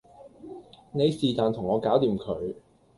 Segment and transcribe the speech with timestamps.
[0.93, 2.55] 你是旦同我搞掂佢